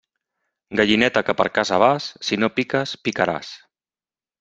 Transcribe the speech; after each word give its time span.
Gallineta 0.79 1.23
que 1.29 1.37
per 1.43 1.47
casa 1.59 1.81
vas, 1.85 2.11
si 2.31 2.43
no 2.45 2.53
piques, 2.59 2.99
picaràs. 3.09 3.57